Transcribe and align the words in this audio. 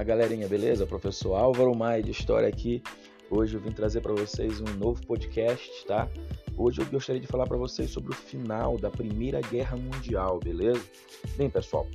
Fala 0.00 0.08
galerinha, 0.08 0.48
beleza? 0.48 0.86
Professor 0.86 1.34
Álvaro 1.34 1.74
Maia 1.74 2.02
de 2.02 2.10
História 2.10 2.48
aqui. 2.48 2.82
Hoje 3.30 3.58
eu 3.58 3.60
vim 3.60 3.70
trazer 3.70 4.00
para 4.00 4.14
vocês 4.14 4.58
um 4.58 4.78
novo 4.78 5.06
podcast, 5.06 5.84
tá? 5.84 6.08
Hoje 6.56 6.80
eu 6.80 6.86
gostaria 6.86 7.20
de 7.20 7.26
falar 7.26 7.46
para 7.46 7.58
vocês 7.58 7.90
sobre 7.90 8.12
o 8.12 8.14
final 8.14 8.78
da 8.78 8.88
Primeira 8.88 9.42
Guerra 9.42 9.76
Mundial, 9.76 10.40
beleza? 10.42 10.82
Bem, 11.36 11.50
pessoal, 11.50 11.86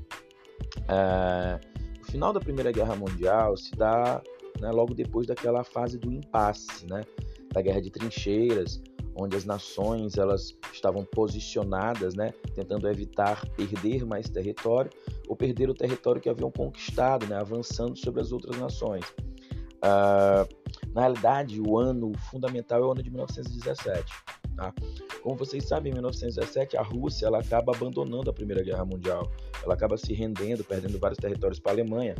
é... 0.88 1.60
o 2.00 2.06
final 2.06 2.32
da 2.32 2.40
Primeira 2.40 2.72
Guerra 2.72 2.96
Mundial 2.96 3.58
se 3.58 3.72
dá 3.72 4.22
né, 4.62 4.70
logo 4.70 4.94
depois 4.94 5.26
daquela 5.26 5.64
fase 5.64 5.98
do 5.98 6.14
impasse, 6.14 6.86
né? 6.86 7.02
Da 7.52 7.60
guerra 7.60 7.82
de 7.82 7.90
trincheiras, 7.90 8.84
onde 9.16 9.36
as 9.38 9.46
nações 9.46 10.18
elas 10.18 10.56
estavam 10.74 11.06
posicionadas, 11.06 12.16
né, 12.16 12.34
tentando 12.54 12.88
evitar 12.90 13.48
perder 13.52 14.06
mais 14.06 14.30
território 14.30 14.92
ou 15.28 15.36
perder 15.36 15.70
o 15.70 15.74
território 15.74 16.22
que 16.22 16.30
haviam 16.30 16.52
conquistado, 16.52 17.26
né, 17.26 17.38
avançando 17.38 17.96
sobre 17.98 18.22
as 18.22 18.32
outras 18.32 18.58
nações. 18.58 19.06
Uh, 19.78 20.48
na 20.94 21.02
realidade, 21.02 21.62
o 21.62 21.78
ano 21.78 22.12
fundamental 22.32 22.82
é 22.82 22.86
o 22.86 22.92
ano 22.92 23.04
de 23.04 23.10
1917. 23.10 24.06
Tá? 24.56 24.74
Como 25.22 25.36
vocês 25.36 25.68
sabem, 25.68 25.92
em 25.92 25.96
1917 25.96 26.78
a 26.78 26.82
Rússia 26.82 27.28
ela 27.28 27.40
acaba 27.40 27.76
abandonando 27.76 28.30
a 28.30 28.34
Primeira 28.34 28.64
Guerra 28.64 28.86
Mundial. 28.86 29.30
Ela 29.64 29.74
acaba 29.74 29.98
se 29.98 30.14
rendendo, 30.14 30.64
perdendo 30.64 30.98
vários 30.98 31.20
territórios 31.20 31.60
para 31.60 31.74
a 31.74 31.76
Alemanha, 31.76 32.16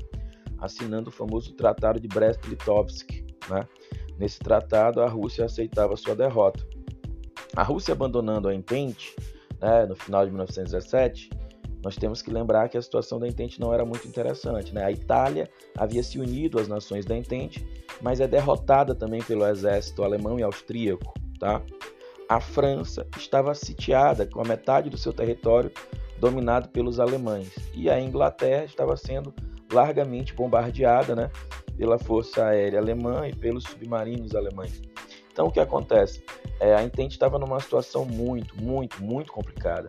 assinando 0.60 1.10
o 1.10 1.14
famoso 1.14 1.54
Tratado 1.54 2.00
de 2.00 2.08
Brest-Litovsk. 2.08 3.24
Né? 3.50 3.68
Nesse 4.20 4.40
tratado, 4.40 5.02
a 5.02 5.08
Rússia 5.08 5.46
aceitava 5.46 5.96
sua 5.96 6.16
derrota. 6.16 6.75
A 7.56 7.64
Rússia 7.64 7.94
abandonando 7.94 8.48
a 8.48 8.54
Entente 8.54 9.16
né, 9.62 9.86
no 9.86 9.96
final 9.96 10.26
de 10.26 10.32
1917, 10.32 11.30
nós 11.84 11.96
temos 11.96 12.22
que 12.22 12.32
lembrar 12.32 12.68
que 12.68 12.78
a 12.78 12.82
situação 12.82 13.20
da 13.20 13.28
Entente 13.28 13.62
não 13.62 13.74
era 13.74 13.86
muito 13.86 14.08
interessante. 14.08 14.74
Né? 14.74 14.84
A 14.84 14.92
Itália 14.92 15.50
havia 15.78 16.02
se 16.02 16.20
unido 16.20 16.60
às 16.60 16.68
nações 16.68 17.06
da 17.06 17.16
Entente, 17.16 17.66
mas 18.02 18.20
é 18.20 18.28
derrotada 18.28 18.96
também 18.96 19.22
pelo 19.22 19.46
exército 19.46 20.04
alemão 20.04 20.40
e 20.40 20.44
austríaco. 20.44 21.14
Tá? 21.40 21.62
A 22.28 22.40
França 22.42 23.06
estava 23.18 23.54
sitiada 23.54 24.26
com 24.26 24.42
a 24.42 24.44
metade 24.44 24.90
do 24.90 24.98
seu 24.98 25.14
território 25.14 25.72
dominado 26.20 26.70
pelos 26.70 27.00
alemães 27.00 27.54
e 27.74 27.90
a 27.90 28.00
Inglaterra 28.00 28.66
estava 28.66 28.98
sendo 28.98 29.34
largamente 29.72 30.34
bombardeada 30.34 31.16
né, 31.16 31.30
pela 31.78 32.00
força 32.00 32.46
aérea 32.46 32.80
alemã 32.80 33.28
e 33.28 33.36
pelos 33.36 33.64
submarinos 33.64 34.36
alemães. 34.36 34.82
Então 35.32 35.48
o 35.48 35.52
que 35.52 35.60
acontece? 35.60 36.24
É, 36.60 36.74
a 36.74 36.84
Entente 36.84 37.12
estava 37.12 37.38
numa 37.38 37.60
situação 37.60 38.06
muito, 38.06 38.62
muito, 38.62 39.04
muito 39.04 39.32
complicada. 39.32 39.88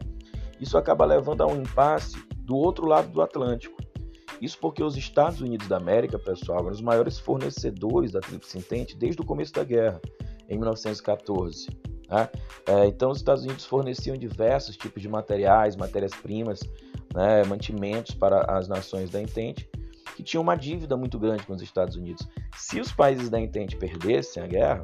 Isso 0.61 0.77
acaba 0.77 1.05
levando 1.05 1.43
a 1.43 1.47
um 1.47 1.61
impasse 1.61 2.17
do 2.39 2.57
outro 2.57 2.87
lado 2.87 3.09
do 3.09 3.23
Atlântico. 3.23 3.77
Isso 4.41 4.59
porque 4.59 4.83
os 4.83 4.97
Estados 4.97 5.41
Unidos 5.41 5.69
da 5.69 5.77
América, 5.77 6.19
pessoal, 6.19 6.61
eram 6.61 6.71
os 6.71 6.81
maiores 6.81 7.19
fornecedores 7.19 8.13
da 8.13 8.21
Tríplice 8.21 8.59
Entente 8.59 8.97
desde 8.97 9.21
o 9.21 9.25
começo 9.25 9.53
da 9.53 9.65
guerra, 9.65 10.01
em 10.49 10.57
1914. 10.57 11.69
Né? 12.09 12.29
É, 12.67 12.87
então, 12.87 13.11
os 13.11 13.19
Estados 13.19 13.45
Unidos 13.45 13.65
forneciam 13.65 14.17
diversos 14.17 14.77
tipos 14.77 15.03
de 15.03 15.09
materiais, 15.09 15.77
matérias-primas, 15.77 16.61
né, 17.15 17.45
mantimentos 17.45 18.15
para 18.15 18.43
as 18.43 18.69
nações 18.69 19.11
da 19.11 19.21
Entente, 19.21 19.69
que 20.15 20.23
tinham 20.23 20.43
uma 20.43 20.57
dívida 20.57 20.97
muito 20.97 21.19
grande 21.19 21.45
com 21.45 21.55
os 21.55 21.63
Estados 21.63 21.97
Unidos. 21.97 22.27
Se 22.57 22.81
os 22.81 22.93
países 22.93 23.29
da 23.29 23.41
Entente 23.41 23.77
perdessem 23.77 24.43
a 24.43 24.47
guerra, 24.47 24.83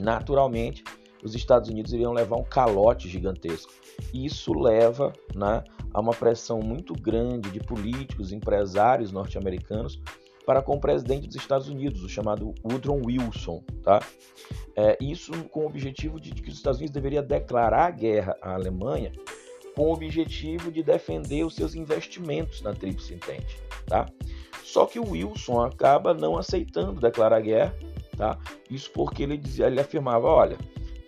naturalmente 0.00 0.84
os 1.22 1.34
Estados 1.34 1.68
Unidos 1.68 1.92
iriam 1.92 2.12
levar 2.12 2.36
um 2.36 2.44
calote 2.44 3.08
gigantesco. 3.08 3.72
Isso 4.14 4.52
leva 4.52 5.12
né, 5.34 5.64
a 5.92 6.00
uma 6.00 6.12
pressão 6.12 6.60
muito 6.60 6.94
grande 6.94 7.50
de 7.50 7.60
políticos, 7.60 8.32
empresários 8.32 9.10
norte-americanos 9.10 10.00
para 10.46 10.62
com 10.62 10.76
o 10.76 10.80
presidente 10.80 11.26
dos 11.26 11.36
Estados 11.36 11.68
Unidos, 11.68 12.02
o 12.02 12.08
chamado 12.08 12.54
Woodrow 12.64 13.00
Wilson. 13.04 13.62
Tá? 13.82 14.00
É, 14.74 14.96
isso 15.00 15.32
com 15.50 15.64
o 15.64 15.66
objetivo 15.66 16.18
de 16.18 16.30
que 16.32 16.48
os 16.48 16.56
Estados 16.56 16.78
Unidos 16.78 16.94
deveriam 16.94 17.22
declarar 17.22 17.90
guerra 17.90 18.36
à 18.40 18.54
Alemanha 18.54 19.12
com 19.74 19.88
o 19.88 19.92
objetivo 19.92 20.72
de 20.72 20.82
defender 20.82 21.44
os 21.44 21.54
seus 21.54 21.74
investimentos 21.74 22.62
na 22.62 22.72
Tríplice 22.72 23.14
Entente. 23.14 23.60
Tá? 23.86 24.06
Só 24.64 24.86
que 24.86 24.98
o 24.98 25.10
Wilson 25.10 25.60
acaba 25.60 26.14
não 26.14 26.36
aceitando 26.36 27.00
declarar 27.00 27.40
guerra 27.40 27.74
Tá? 28.18 28.36
Isso 28.68 28.90
porque 28.92 29.22
ele, 29.22 29.36
dizia, 29.36 29.68
ele 29.68 29.80
afirmava, 29.80 30.26
olha, 30.26 30.58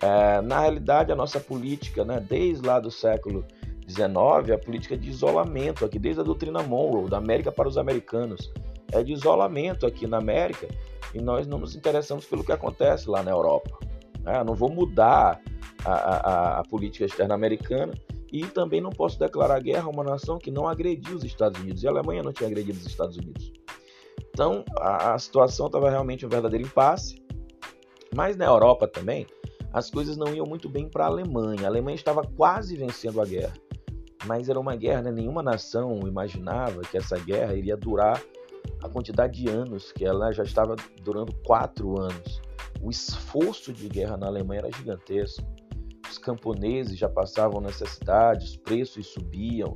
é, 0.00 0.40
na 0.40 0.60
realidade 0.60 1.10
a 1.10 1.16
nossa 1.16 1.40
política, 1.40 2.04
né, 2.04 2.24
desde 2.26 2.64
lá 2.64 2.78
do 2.78 2.90
século 2.90 3.44
XIX, 3.88 4.54
a 4.54 4.58
política 4.58 4.96
de 4.96 5.10
isolamento 5.10 5.84
aqui, 5.84 5.98
desde 5.98 6.20
a 6.20 6.24
doutrina 6.24 6.62
Monroe, 6.62 7.10
da 7.10 7.18
América 7.18 7.50
para 7.50 7.68
os 7.68 7.76
americanos, 7.76 8.52
é 8.92 9.02
de 9.02 9.12
isolamento 9.12 9.86
aqui 9.86 10.06
na 10.06 10.18
América 10.18 10.68
e 11.12 11.20
nós 11.20 11.48
não 11.48 11.58
nos 11.58 11.74
interessamos 11.74 12.24
pelo 12.24 12.44
que 12.44 12.52
acontece 12.52 13.10
lá 13.10 13.24
na 13.24 13.32
Europa. 13.32 13.76
Né? 14.22 14.44
Não 14.44 14.54
vou 14.54 14.70
mudar 14.70 15.40
a, 15.84 15.92
a, 15.92 16.60
a 16.60 16.62
política 16.64 17.04
externa 17.04 17.34
americana 17.34 17.92
e 18.32 18.46
também 18.46 18.80
não 18.80 18.90
posso 18.90 19.18
declarar 19.18 19.60
guerra 19.60 19.86
a 19.86 19.90
uma 19.90 20.04
nação 20.04 20.38
que 20.38 20.50
não 20.50 20.68
agrediu 20.68 21.16
os 21.16 21.24
Estados 21.24 21.60
Unidos. 21.60 21.82
E 21.82 21.88
a 21.88 21.90
Alemanha 21.90 22.22
não 22.22 22.32
tinha 22.32 22.48
agredido 22.48 22.78
os 22.78 22.86
Estados 22.86 23.16
Unidos. 23.16 23.52
Então 24.30 24.64
a, 24.78 25.14
a 25.14 25.18
situação 25.18 25.66
estava 25.66 25.90
realmente 25.90 26.24
um 26.24 26.28
verdadeiro 26.28 26.66
impasse. 26.66 27.22
Mas 28.14 28.36
na 28.36 28.46
Europa 28.46 28.88
também, 28.88 29.26
as 29.72 29.90
coisas 29.90 30.16
não 30.16 30.34
iam 30.34 30.46
muito 30.46 30.68
bem 30.68 30.88
para 30.88 31.04
a 31.04 31.08
Alemanha. 31.08 31.64
A 31.64 31.68
Alemanha 31.68 31.94
estava 31.94 32.22
quase 32.22 32.76
vencendo 32.76 33.20
a 33.20 33.24
guerra. 33.24 33.54
Mas 34.26 34.48
era 34.48 34.58
uma 34.58 34.76
guerra, 34.76 35.02
né? 35.02 35.12
nenhuma 35.12 35.42
nação 35.42 36.00
imaginava 36.06 36.82
que 36.82 36.98
essa 36.98 37.18
guerra 37.18 37.54
iria 37.54 37.76
durar 37.76 38.20
a 38.82 38.88
quantidade 38.88 39.40
de 39.40 39.48
anos, 39.48 39.92
que 39.92 40.04
ela 40.04 40.32
já 40.32 40.42
estava 40.42 40.76
durando 41.02 41.32
quatro 41.46 41.98
anos. 42.00 42.40
O 42.82 42.90
esforço 42.90 43.72
de 43.72 43.88
guerra 43.88 44.16
na 44.16 44.26
Alemanha 44.26 44.60
era 44.60 44.72
gigantesco. 44.72 45.44
Os 46.10 46.18
camponeses 46.18 46.98
já 46.98 47.08
passavam 47.08 47.60
necessidade, 47.60 48.44
os 48.44 48.56
preços 48.56 49.06
subiam, 49.06 49.72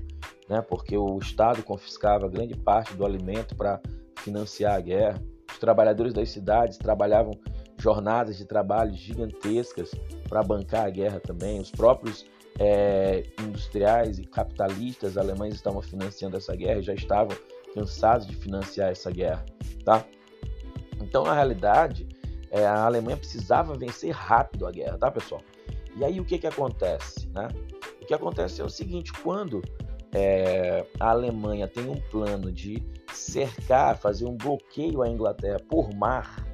né? 0.48 0.60
porque 0.60 0.96
o 0.96 1.18
Estado 1.18 1.62
confiscava 1.62 2.28
grande 2.28 2.56
parte 2.56 2.94
do 2.94 3.06
alimento 3.06 3.54
para 3.54 3.80
financiar 4.24 4.74
a 4.74 4.80
guerra. 4.80 5.22
Os 5.50 5.58
trabalhadores 5.58 6.12
das 6.12 6.30
cidades 6.30 6.78
trabalhavam 6.78 7.38
jornadas 7.78 8.38
de 8.38 8.44
trabalho 8.44 8.94
gigantescas 8.94 9.90
para 10.28 10.42
bancar 10.42 10.86
a 10.86 10.90
guerra 10.90 11.20
também. 11.20 11.60
Os 11.60 11.70
próprios 11.70 12.24
é, 12.58 13.24
industriais 13.40 14.18
e 14.18 14.24
capitalistas 14.24 15.18
alemães 15.18 15.54
estavam 15.54 15.82
financiando 15.82 16.36
essa 16.36 16.56
guerra 16.56 16.80
e 16.80 16.82
já 16.82 16.94
estavam 16.94 17.36
cansados 17.74 18.26
de 18.26 18.34
financiar 18.36 18.90
essa 18.90 19.10
guerra, 19.10 19.44
tá? 19.84 20.04
Então, 21.00 21.24
na 21.24 21.34
realidade, 21.34 22.08
é, 22.50 22.64
a 22.64 22.84
Alemanha 22.84 23.16
precisava 23.16 23.74
vencer 23.74 24.12
rápido 24.12 24.66
a 24.66 24.70
guerra, 24.70 24.96
tá, 24.96 25.10
pessoal? 25.10 25.42
E 25.96 26.04
aí 26.04 26.20
o 26.20 26.24
que 26.24 26.38
que 26.38 26.46
acontece, 26.46 27.28
né? 27.28 27.48
O 28.00 28.06
que 28.06 28.14
acontece 28.14 28.60
é 28.60 28.64
o 28.64 28.68
seguinte, 28.68 29.12
quando 29.22 29.60
é, 30.14 30.86
a 31.00 31.10
Alemanha 31.10 31.66
tem 31.66 31.88
um 31.88 32.00
plano 32.10 32.52
de 32.52 32.82
cercar, 33.12 33.98
fazer 33.98 34.26
um 34.26 34.36
bloqueio 34.36 35.02
à 35.02 35.08
Inglaterra 35.08 35.58
por 35.68 35.92
mar, 35.92 36.44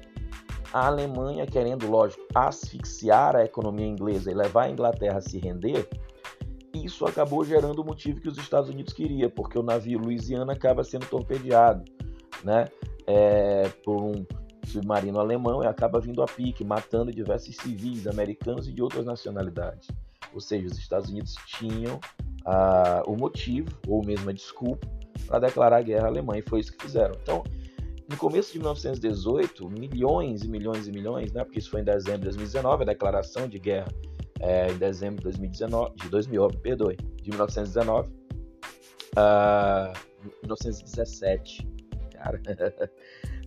a 0.72 0.87
Alemanha, 0.87 1.47
querendo, 1.47 1.88
lógico, 1.88 2.22
asfixiar 2.34 3.37
a 3.37 3.44
economia 3.44 3.87
inglesa 3.87 4.31
e 4.31 4.34
levar 4.34 4.65
a 4.65 4.71
Inglaterra 4.71 5.19
a 5.19 5.21
se 5.21 5.38
render, 5.38 5.88
isso 6.72 7.04
acabou 7.04 7.44
gerando 7.44 7.81
o 7.81 7.84
motivo 7.84 8.21
que 8.21 8.28
os 8.28 8.38
Estados 8.38 8.71
Unidos 8.71 8.93
queria, 8.93 9.28
porque 9.28 9.59
o 9.59 9.62
navio 9.62 9.98
Louisiana 9.98 10.53
acaba 10.53 10.84
sendo 10.84 11.06
torpedeado 11.06 11.84
né, 12.44 12.69
é, 13.06 13.69
por 13.84 14.00
um 14.03 14.25
submarino 14.65 15.19
alemão 15.19 15.65
e 15.65 15.66
acaba 15.66 16.00
vindo 16.00 16.22
a 16.22 16.27
pique, 16.27 16.65
matando 16.65 17.12
diversos 17.12 17.56
civis 17.56 18.06
americanos 18.06 18.69
e 18.69 18.72
de 18.72 18.81
outras 18.81 19.04
nacionalidades. 19.04 19.88
Ou 20.32 20.41
seja, 20.41 20.69
os 20.69 20.78
Estados 20.78 21.10
Unidos 21.10 21.34
tinham 21.47 21.98
ah, 22.45 23.03
o 23.06 23.16
motivo, 23.16 23.69
ou 23.87 24.04
mesmo 24.04 24.31
a 24.31 24.33
desculpa, 24.33 24.87
para 25.27 25.41
declarar 25.41 25.83
guerra 25.83 26.04
à 26.04 26.09
Alemanha, 26.09 26.42
e 26.45 26.48
foi 26.48 26.60
isso 26.60 26.72
que 26.72 26.83
fizeram. 26.83 27.15
Então, 27.22 27.45
no 28.09 28.16
começo 28.16 28.53
de 28.53 28.59
1918, 28.59 29.71
milhões 29.71 30.42
e 30.42 30.48
milhões 30.48 30.89
e 30.89 30.92
milhões, 30.92 31.33
né, 31.33 31.45
porque 31.45 31.59
isso 31.60 31.71
foi 31.71 31.81
em 31.81 31.84
dezembro 31.84 32.19
de 32.19 32.25
2019, 32.25 32.83
a 32.83 32.87
declaração 32.87 33.48
de 33.48 33.59
guerra 33.59 33.89
é, 34.41 34.71
em 34.71 34.77
dezembro 34.78 35.19
de 35.19 35.25
2019, 35.25 35.95
de 35.97 36.09
2000, 36.09 36.48
perdoe, 36.60 36.97
de 37.22 37.31
1919, 37.31 38.10
uh, 39.16 39.93
1917, 40.43 41.69
cara, 42.13 42.41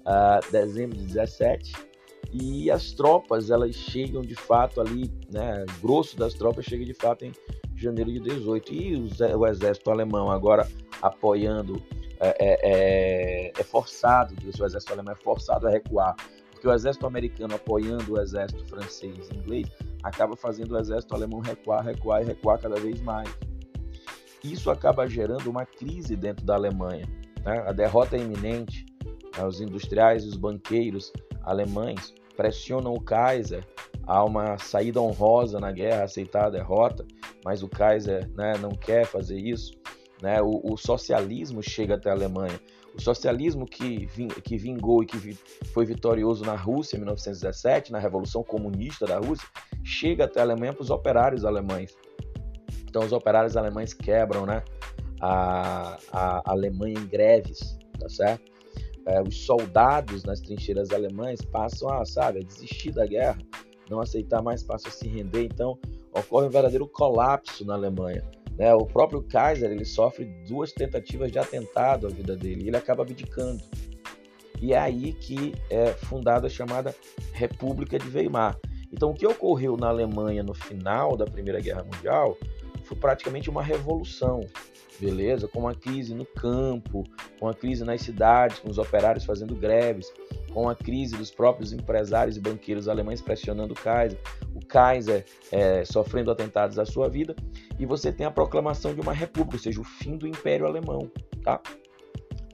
uh, 0.06 0.40
dezembro 0.52 0.98
de 0.98 1.08
17, 1.08 1.74
e 2.32 2.72
as 2.72 2.92
tropas 2.92 3.50
elas 3.50 3.76
chegam 3.76 4.22
de 4.22 4.36
fato 4.36 4.80
ali, 4.80 5.12
né, 5.32 5.66
grosso 5.82 6.16
das 6.18 6.34
tropas 6.34 6.66
chega 6.66 6.86
de 6.86 6.94
fato 6.94 7.26
em 7.26 7.34
janeiro 7.84 8.12
de 8.12 8.20
18 8.20 8.74
e 8.74 8.96
o, 9.36 9.48
exército 9.48 9.92
alemão 9.92 10.32
agora 10.32 10.68
apoiando 11.02 11.82
é, 12.20 12.28
é, 12.40 12.60
é, 12.64 13.52
é 13.58 13.64
forçado, 13.64 14.34
o 14.44 14.66
exército 14.66 14.94
alemão 14.94 15.14
é 15.14 15.16
forçado 15.16 15.68
a 15.68 15.70
recuar, 15.70 16.16
porque 16.52 16.68
o 16.68 16.74
exército 16.74 17.06
americano 17.06 17.56
apoiando 17.56 18.14
o 18.14 18.22
exército 18.22 18.66
francês 18.66 19.30
e 19.30 19.36
inglês 19.36 19.68
acaba 20.04 20.36
fazendo 20.36 20.72
o 20.74 20.80
exército 20.80 21.14
alemão 21.14 21.40
recuar, 21.40 21.84
recuar 21.84 22.22
e 22.22 22.26
recuar 22.26 22.60
cada 22.60 22.80
vez 22.80 23.02
mais. 23.02 23.30
Isso 24.44 24.70
acaba 24.70 25.08
gerando 25.08 25.50
uma 25.50 25.66
crise 25.66 26.16
dentro 26.16 26.46
da 26.46 26.56
Alemanha. 26.56 27.08
Né? 27.44 27.64
A 27.66 27.72
derrota 27.72 28.18
é 28.18 28.20
iminente, 28.20 28.86
né, 29.38 29.46
os 29.46 29.62
industriais 29.62 30.24
e 30.24 30.28
os 30.28 30.36
banqueiros 30.36 31.12
alemães 31.44 32.14
pressionam 32.36 32.94
o 32.94 33.02
Kaiser 33.02 33.66
a 34.06 34.24
uma 34.24 34.58
saída 34.58 35.02
honrosa 35.02 35.60
na 35.60 35.72
guerra, 35.72 36.04
aceitar 36.04 36.46
a 36.46 36.50
derrota, 36.50 37.06
mas 37.44 37.62
o 37.62 37.68
Kaiser 37.68 38.30
né, 38.36 38.54
não 38.60 38.72
quer 38.72 39.06
fazer 39.06 39.38
isso. 39.38 39.74
Né? 40.22 40.42
O, 40.42 40.62
o, 40.64 40.78
socialismo 40.78 41.62
chega 41.62 41.96
até 41.96 42.10
a 42.10 42.14
Alemanha. 42.14 42.60
O 42.96 43.02
socialismo 43.02 43.66
que, 43.66 44.06
ving, 44.06 44.28
que 44.28 44.56
vingou 44.56 45.04
e 45.04 45.06
que 45.06 45.18
vi, 45.18 45.38
foi 45.74 45.86
vitorioso 45.86 46.46
na 46.46 46.56
Rússia 46.56 46.96
em 46.96 47.00
1917, 47.00 47.92
na 47.92 48.00
Revolução 48.00 48.44
Comunista 48.44 49.06
da 49.06 49.18
Rússia, 49.18 49.48
chega 49.84 50.26
até 50.26 50.40
a 50.40 50.44
Alemanha 50.44 50.74
para 50.74 50.84
os 50.84 50.90
operários 50.90 51.44
alemães. 51.44 51.96
Então 52.88 53.04
os 53.04 53.12
operários 53.12 53.58
alemães 53.58 53.94
quebram 53.94 54.46
né, 54.46 54.64
a, 55.20 55.98
a 56.12 56.52
Alemanha 56.52 57.00
em 57.00 57.08
greves, 57.08 57.78
tá 58.00 58.08
certo? 58.08 58.52
É, 59.06 59.22
os 59.22 59.46
soldados 59.46 60.24
nas 60.24 60.40
trincheiras 60.40 60.92
alemães 60.92 61.42
passam 61.42 61.90
a, 61.90 62.06
sabe, 62.06 62.40
a 62.40 62.44
desistir 62.44 62.92
da 62.92 63.06
guerra, 63.06 63.38
não 63.90 64.00
aceitar 64.00 64.42
mais, 64.42 64.64
passam 64.64 64.90
a 64.90 64.94
se 64.94 65.10
render. 65.10 65.44
Então 65.44 65.78
ocorre 66.14 66.48
um 66.48 66.50
verdadeiro 66.50 66.88
colapso 66.88 67.66
na 67.66 67.74
Alemanha. 67.74 68.24
Né? 68.58 68.74
O 68.74 68.86
próprio 68.86 69.22
Kaiser 69.24 69.72
ele 69.72 69.86
sofre 69.86 70.26
duas 70.48 70.72
tentativas 70.72 71.32
de 71.32 71.40
atentado 71.40 72.08
à 72.08 72.10
vida 72.10 72.36
dele 72.36 72.64
e 72.64 72.68
ele 72.68 72.78
acaba 72.78 73.04
abdicando. 73.04 73.64
E 74.62 74.74
é 74.74 74.78
aí 74.78 75.14
que 75.14 75.54
é 75.70 75.88
fundada 75.88 76.48
a 76.48 76.50
chamada 76.50 76.96
República 77.34 78.00
de 78.00 78.08
Weimar. 78.10 78.58
Então, 78.92 79.10
o 79.10 79.14
que 79.14 79.26
ocorreu 79.26 79.76
na 79.76 79.90
Alemanha 79.90 80.44
no 80.44 80.54
final 80.54 81.18
da 81.18 81.26
Primeira 81.26 81.60
Guerra 81.60 81.84
Mundial 81.84 82.38
foi 82.84 82.96
praticamente 82.96 83.50
uma 83.50 83.64
revolução, 83.64 84.42
beleza? 85.00 85.48
Com 85.48 85.62
uma 85.62 85.74
crise 85.74 86.14
no 86.14 86.26
campo, 86.26 87.04
com 87.40 87.48
a 87.48 87.54
crise 87.54 87.84
nas 87.84 88.02
cidades, 88.02 88.60
com 88.60 88.70
os 88.70 88.78
operários 88.78 89.26
fazendo 89.26 89.56
greves, 89.56 90.14
com 90.54 90.70
a 90.70 90.76
crise 90.76 91.18
dos 91.18 91.32
próprios 91.32 91.74
empresários 91.74 92.38
e 92.38 92.40
banqueiros 92.40 92.88
alemães 92.88 93.20
pressionando 93.20 93.74
o 93.74 93.76
Kaiser, 93.76 94.20
Kaiser 94.74 95.24
é, 95.52 95.86
sofrendo 95.86 96.32
atentados 96.32 96.80
à 96.80 96.86
sua 96.86 97.08
vida, 97.08 97.36
e 97.78 97.86
você 97.86 98.12
tem 98.12 98.26
a 98.26 98.32
proclamação 98.32 98.92
de 98.96 99.00
uma 99.00 99.14
república, 99.14 99.58
ou 99.58 99.62
seja, 99.62 99.80
o 99.80 99.84
fim 99.84 100.18
do 100.18 100.28
Império 100.28 100.66
Alemão, 100.66 101.12
tá? 101.44 101.62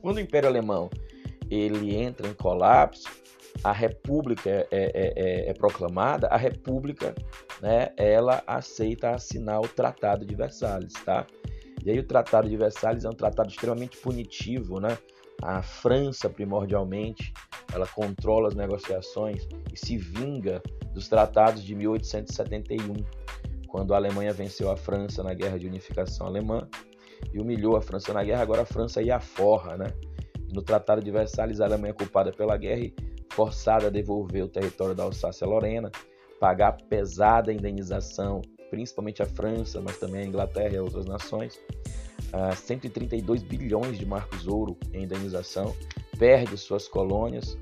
Quando 0.02 0.18
o 0.18 0.20
Império 0.20 0.50
Alemão 0.50 0.90
ele 1.50 1.96
entra 1.96 2.28
em 2.28 2.34
colapso, 2.34 3.10
a 3.64 3.72
República 3.72 4.50
é, 4.50 4.68
é, 4.72 5.14
é, 5.16 5.50
é, 5.50 5.54
proclamada, 5.54 6.28
a 6.28 6.38
República, 6.38 7.16
né, 7.62 7.90
ela 7.96 8.44
aceita 8.46 9.12
assinar 9.12 9.62
o 9.62 9.68
Tratado 9.68 10.26
de 10.26 10.36
Versalhes, 10.36 10.94
tá? 11.06 11.26
E 11.86 11.90
aí 11.90 12.00
o 12.00 12.04
Tratado 12.04 12.50
de 12.50 12.58
Versalhes 12.58 13.06
é 13.06 13.10
um 13.10 13.14
tratado 13.14 13.50
extremamente 13.50 13.98
punitivo, 13.98 14.82
né? 14.82 14.98
A 15.42 15.62
França, 15.62 16.30
primordialmente, 16.30 17.34
ela 17.74 17.88
controla 17.88 18.50
as 18.50 18.56
negociações 18.56 19.48
e 19.72 19.78
se 19.78 19.98
vinga 19.98 20.62
dos 20.94 21.08
tratados 21.08 21.64
de 21.64 21.74
1871, 21.76 22.96
quando 23.68 23.94
a 23.94 23.98
Alemanha 23.98 24.34
venceu 24.34 24.70
a 24.70 24.76
França 24.76 25.24
na 25.24 25.34
Guerra 25.34 25.58
de 25.58 25.68
Unificação 25.68 26.28
Alemã 26.28 26.68
e 27.34 27.40
humilhou 27.40 27.76
a 27.76 27.82
França 27.82 28.14
na 28.14 28.24
guerra, 28.24 28.42
agora 28.42 28.64
a 28.64 28.66
França 28.66 29.02
ia 29.02 29.20
forra, 29.20 29.78
né? 29.78 29.94
No 30.52 30.62
Tratado 30.62 31.02
de 31.02 31.12
Versalhes, 31.12 31.62
a 31.62 31.66
Alemanha 31.66 31.92
é 31.92 31.94
culpada 31.94 32.32
pela 32.32 32.58
guerra 32.58 32.82
e 32.82 32.94
forçada 33.32 33.88
a 33.88 33.90
devolver 33.90 34.44
o 34.44 34.50
território 34.50 34.96
da 34.96 35.04
Alsácia-Lorena, 35.04 35.92
pagar 36.40 36.74
pesada 36.90 37.54
indenização, 37.54 38.42
principalmente 38.70 39.22
a 39.22 39.26
França, 39.26 39.80
mas 39.80 40.00
também 40.00 40.22
a 40.22 40.26
Inglaterra 40.26 40.76
e 40.76 40.80
outras 40.80 41.06
nações, 41.06 41.60
ah, 42.34 42.56
132 42.56 43.44
bilhões 43.44 43.98
de 43.98 44.06
marcos 44.06 44.48
ouro 44.48 44.78
em 44.94 45.04
indenização, 45.04 45.76
perde 46.18 46.58
suas 46.58 46.88
colônias, 46.88 47.58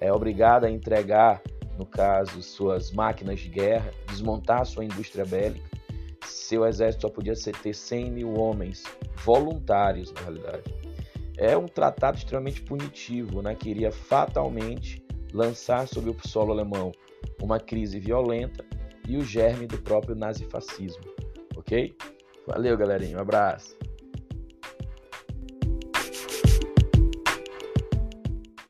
é 0.00 0.12
obrigada 0.12 0.66
a 0.66 0.70
entregar, 0.70 1.42
no 1.76 1.86
caso, 1.86 2.42
suas 2.42 2.90
máquinas 2.90 3.40
de 3.40 3.48
guerra, 3.48 3.92
desmontar 4.08 4.64
sua 4.66 4.84
indústria 4.84 5.24
bélica. 5.24 5.68
Seu 6.24 6.66
exército 6.66 7.02
só 7.02 7.08
podia 7.08 7.34
ter 7.62 7.74
100 7.74 8.10
mil 8.10 8.34
homens 8.34 8.84
voluntários, 9.24 10.12
na 10.12 10.22
realidade. 10.22 10.74
É 11.36 11.56
um 11.56 11.66
tratado 11.66 12.18
extremamente 12.18 12.62
punitivo, 12.62 13.42
né, 13.42 13.54
que 13.54 13.70
iria 13.70 13.92
fatalmente 13.92 15.02
lançar 15.32 15.86
sobre 15.86 16.10
o 16.10 16.16
solo 16.26 16.52
alemão 16.52 16.90
uma 17.40 17.60
crise 17.60 18.00
violenta 18.00 18.64
e 19.06 19.16
o 19.16 19.24
germe 19.24 19.66
do 19.66 19.78
próprio 19.78 20.14
nazifascismo, 20.14 21.02
ok? 21.56 21.94
Valeu, 22.46 22.76
galerinha, 22.76 23.18
um 23.18 23.20
abraço. 23.20 23.76